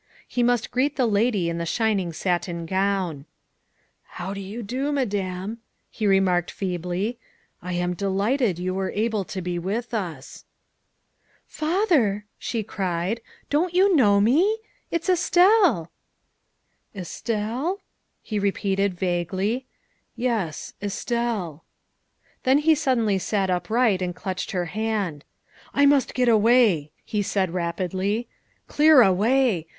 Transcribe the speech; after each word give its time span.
He 0.27 0.41
must 0.41 0.71
greet 0.71 0.95
the 0.95 1.05
lady 1.05 1.47
in 1.47 1.59
the 1.59 1.65
shining 1.67 2.11
satin 2.11 2.65
gown. 2.65 3.27
''How 4.17 4.33
do 4.33 4.41
you 4.41 4.63
do, 4.63 4.91
Madame, 4.91 5.59
''he 5.91 6.07
remarked 6.07 6.49
feebly, 6.49 7.19
''I 7.61 7.73
am 7.73 7.93
delighted 7.93 8.57
you 8.57 8.73
were 8.73 8.89
able 8.95 9.23
to 9.25 9.43
be 9.43 9.59
with 9.59 9.93
us." 9.93 10.43
THE 11.49 11.53
SECRETARY 11.53 11.75
OF 11.75 11.85
STATE 11.85 11.97
299" 11.99 12.25
Father," 12.25 12.25
she 12.39 12.63
cried," 12.63 13.21
don't 13.51 13.73
you 13.75 13.95
know 13.95 14.19
me? 14.19 14.57
It's 14.89 15.07
Estelle."" 15.07 15.91
Estelle?" 16.95 17.79
he 18.23 18.39
repeated 18.39 18.95
vaguely," 18.95 19.67
yes, 20.15 20.73
Estelle." 20.81 21.63
Then 22.41 22.57
he 22.57 22.73
suddenly 22.73 23.19
sat 23.19 23.51
upright 23.51 24.01
and 24.01 24.15
clutched 24.15 24.49
her 24.49 24.65
hand." 24.65 25.23
I 25.75 25.85
must 25.85 26.15
get 26.15 26.27
away," 26.27 26.91
he 27.05 27.21
said 27.21 27.51
rapidly," 27.53 28.27
clear 28.67 29.03
away. 29.03 29.67